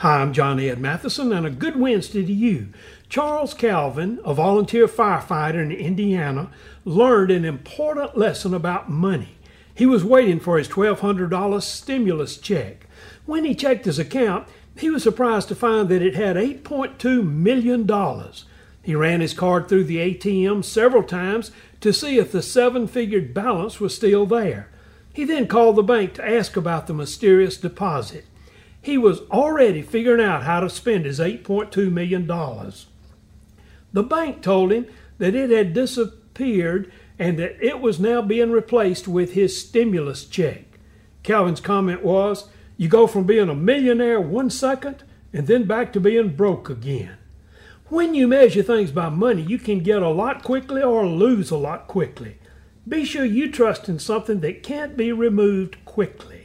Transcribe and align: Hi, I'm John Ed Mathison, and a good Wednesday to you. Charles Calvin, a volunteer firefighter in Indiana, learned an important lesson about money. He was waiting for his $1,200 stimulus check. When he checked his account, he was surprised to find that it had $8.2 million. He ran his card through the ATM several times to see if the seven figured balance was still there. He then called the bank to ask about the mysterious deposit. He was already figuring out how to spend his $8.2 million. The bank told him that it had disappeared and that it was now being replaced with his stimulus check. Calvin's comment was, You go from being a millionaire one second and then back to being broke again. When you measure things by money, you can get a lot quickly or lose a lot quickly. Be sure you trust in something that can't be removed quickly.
Hi, 0.00 0.20
I'm 0.20 0.34
John 0.34 0.60
Ed 0.60 0.78
Mathison, 0.78 1.34
and 1.34 1.46
a 1.46 1.50
good 1.50 1.76
Wednesday 1.76 2.22
to 2.22 2.32
you. 2.32 2.68
Charles 3.08 3.54
Calvin, 3.54 4.20
a 4.26 4.34
volunteer 4.34 4.86
firefighter 4.86 5.54
in 5.62 5.72
Indiana, 5.72 6.50
learned 6.84 7.30
an 7.30 7.46
important 7.46 8.14
lesson 8.14 8.52
about 8.52 8.90
money. 8.90 9.38
He 9.74 9.86
was 9.86 10.04
waiting 10.04 10.38
for 10.38 10.58
his 10.58 10.68
$1,200 10.68 11.62
stimulus 11.62 12.36
check. 12.36 12.86
When 13.24 13.46
he 13.46 13.54
checked 13.54 13.86
his 13.86 13.98
account, 13.98 14.46
he 14.76 14.90
was 14.90 15.02
surprised 15.02 15.48
to 15.48 15.54
find 15.54 15.88
that 15.88 16.02
it 16.02 16.14
had 16.14 16.36
$8.2 16.36 17.26
million. 17.26 17.88
He 18.82 18.94
ran 18.94 19.22
his 19.22 19.32
card 19.32 19.66
through 19.66 19.84
the 19.84 20.14
ATM 20.14 20.62
several 20.62 21.04
times 21.04 21.52
to 21.80 21.94
see 21.94 22.18
if 22.18 22.32
the 22.32 22.42
seven 22.42 22.86
figured 22.86 23.32
balance 23.32 23.80
was 23.80 23.96
still 23.96 24.26
there. 24.26 24.68
He 25.14 25.24
then 25.24 25.48
called 25.48 25.76
the 25.76 25.82
bank 25.82 26.12
to 26.14 26.28
ask 26.28 26.54
about 26.54 26.86
the 26.86 26.92
mysterious 26.92 27.56
deposit. 27.56 28.26
He 28.86 28.96
was 28.96 29.22
already 29.32 29.82
figuring 29.82 30.24
out 30.24 30.44
how 30.44 30.60
to 30.60 30.70
spend 30.70 31.06
his 31.06 31.18
$8.2 31.18 31.90
million. 31.90 32.24
The 33.92 34.02
bank 34.04 34.42
told 34.42 34.70
him 34.70 34.86
that 35.18 35.34
it 35.34 35.50
had 35.50 35.72
disappeared 35.72 36.92
and 37.18 37.36
that 37.36 37.60
it 37.60 37.80
was 37.80 37.98
now 37.98 38.22
being 38.22 38.52
replaced 38.52 39.08
with 39.08 39.32
his 39.32 39.60
stimulus 39.60 40.24
check. 40.24 40.78
Calvin's 41.24 41.60
comment 41.60 42.04
was, 42.04 42.48
You 42.76 42.88
go 42.88 43.08
from 43.08 43.24
being 43.24 43.48
a 43.48 43.56
millionaire 43.56 44.20
one 44.20 44.50
second 44.50 45.02
and 45.32 45.48
then 45.48 45.64
back 45.64 45.92
to 45.94 46.00
being 46.00 46.36
broke 46.36 46.70
again. 46.70 47.16
When 47.86 48.14
you 48.14 48.28
measure 48.28 48.62
things 48.62 48.92
by 48.92 49.08
money, 49.08 49.42
you 49.42 49.58
can 49.58 49.80
get 49.80 50.00
a 50.00 50.10
lot 50.10 50.44
quickly 50.44 50.80
or 50.80 51.04
lose 51.04 51.50
a 51.50 51.56
lot 51.56 51.88
quickly. 51.88 52.38
Be 52.86 53.04
sure 53.04 53.24
you 53.24 53.50
trust 53.50 53.88
in 53.88 53.98
something 53.98 54.38
that 54.42 54.62
can't 54.62 54.96
be 54.96 55.10
removed 55.10 55.84
quickly. 55.84 56.35